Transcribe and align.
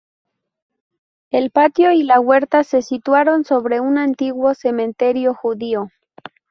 El 1.29 1.51
patio 1.51 1.91
y 1.91 2.01
la 2.01 2.19
huerta 2.19 2.63
se 2.63 2.81
situaron 2.81 3.43
sobre 3.45 3.81
un 3.81 3.99
antiguo 3.99 4.55
cementerio 4.55 5.35
judío. 5.35 5.89